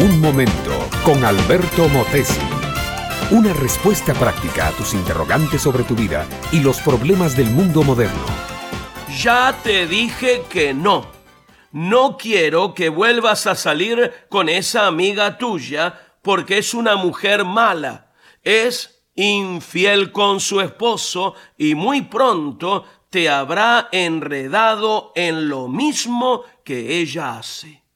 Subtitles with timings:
[0.00, 2.40] Un momento con Alberto Motesi.
[3.32, 8.24] Una respuesta práctica a tus interrogantes sobre tu vida y los problemas del mundo moderno.
[9.20, 11.04] Ya te dije que no.
[11.72, 18.12] No quiero que vuelvas a salir con esa amiga tuya porque es una mujer mala.
[18.44, 27.00] Es infiel con su esposo y muy pronto te habrá enredado en lo mismo que
[27.00, 27.87] ella hace.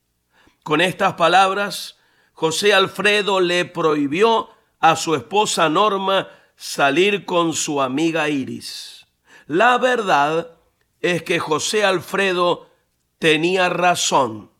[0.62, 1.98] Con estas palabras,
[2.34, 4.48] José Alfredo le prohibió
[4.78, 9.06] a su esposa Norma salir con su amiga Iris.
[9.48, 10.52] La verdad
[11.00, 12.70] es que José Alfredo
[13.18, 14.52] tenía razón.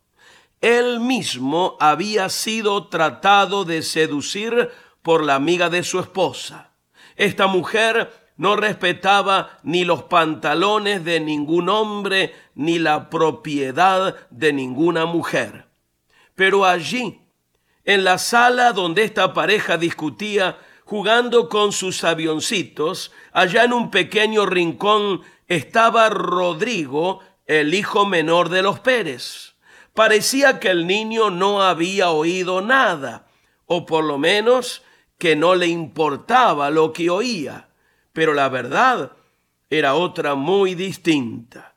[0.60, 4.70] Él mismo había sido tratado de seducir
[5.02, 6.72] por la amiga de su esposa.
[7.14, 15.06] Esta mujer no respetaba ni los pantalones de ningún hombre ni la propiedad de ninguna
[15.06, 15.71] mujer.
[16.34, 17.20] Pero allí,
[17.84, 24.46] en la sala donde esta pareja discutía, jugando con sus avioncitos, allá en un pequeño
[24.46, 29.54] rincón estaba Rodrigo, el hijo menor de los Pérez.
[29.94, 33.26] Parecía que el niño no había oído nada,
[33.66, 34.82] o por lo menos
[35.18, 37.68] que no le importaba lo que oía.
[38.12, 39.12] Pero la verdad
[39.70, 41.74] era otra muy distinta.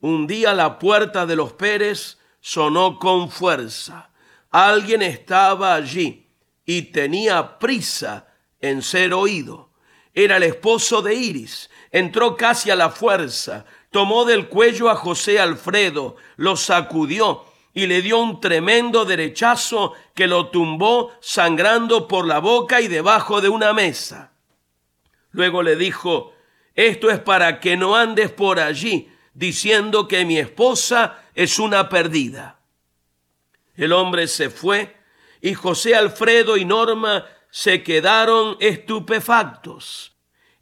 [0.00, 2.18] Un día la puerta de los Pérez
[2.48, 4.08] sonó con fuerza.
[4.50, 6.26] Alguien estaba allí
[6.64, 8.26] y tenía prisa
[8.58, 9.68] en ser oído.
[10.14, 11.68] Era el esposo de Iris.
[11.90, 18.00] Entró casi a la fuerza, tomó del cuello a José Alfredo, lo sacudió y le
[18.00, 23.74] dio un tremendo derechazo que lo tumbó sangrando por la boca y debajo de una
[23.74, 24.32] mesa.
[25.32, 26.32] Luego le dijo,
[26.74, 32.58] esto es para que no andes por allí diciendo que mi esposa es una perdida.
[33.76, 34.96] El hombre se fue
[35.40, 40.16] y José Alfredo y Norma se quedaron estupefactos.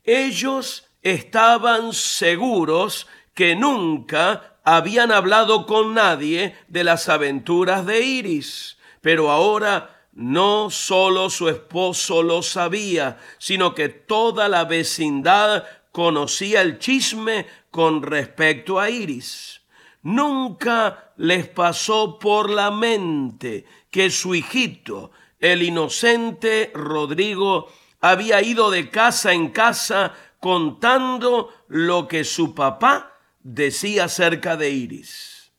[0.05, 9.31] Ellos estaban seguros que nunca habían hablado con nadie de las aventuras de Iris, pero
[9.31, 15.65] ahora no solo su esposo lo sabía, sino que toda la vecindad
[15.97, 19.62] conocía el chisme con respecto a Iris.
[20.03, 28.91] Nunca les pasó por la mente que su hijito, el inocente Rodrigo, había ido de
[28.91, 35.51] casa en casa contando lo que su papá decía acerca de Iris.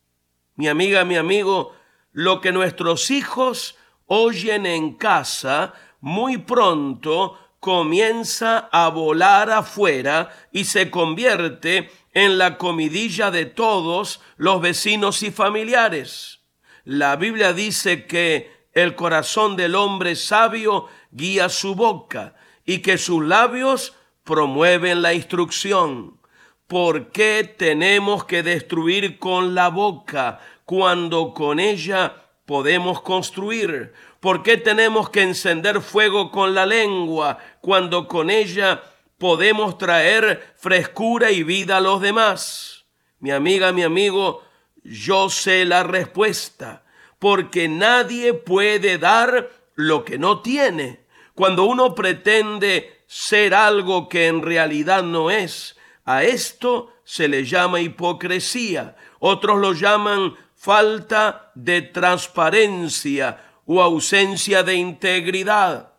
[0.54, 1.72] Mi amiga, mi amigo,
[2.12, 10.90] lo que nuestros hijos oyen en casa muy pronto comienza a volar afuera y se
[10.90, 16.40] convierte en la comidilla de todos los vecinos y familiares.
[16.84, 23.24] La Biblia dice que el corazón del hombre sabio guía su boca y que sus
[23.24, 26.18] labios promueven la instrucción.
[26.66, 33.92] ¿Por qué tenemos que destruir con la boca cuando con ella podemos construir?
[34.20, 38.82] ¿Por qué tenemos que encender fuego con la lengua cuando con ella
[39.18, 42.86] podemos traer frescura y vida a los demás?
[43.18, 44.42] Mi amiga, mi amigo,
[44.82, 46.84] yo sé la respuesta,
[47.18, 51.04] porque nadie puede dar lo que no tiene.
[51.34, 55.76] Cuando uno pretende ser algo que en realidad no es,
[56.08, 58.96] a esto se le llama hipocresía.
[59.18, 65.92] Otros lo llaman falta de transparencia o ausencia de integridad.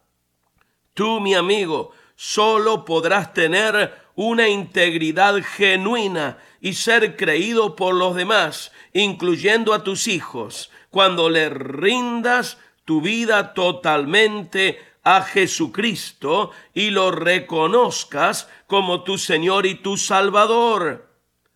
[0.95, 8.71] Tú, mi amigo, solo podrás tener una integridad genuina y ser creído por los demás,
[8.93, 18.49] incluyendo a tus hijos, cuando le rindas tu vida totalmente a Jesucristo y lo reconozcas
[18.67, 21.09] como tu Señor y tu Salvador.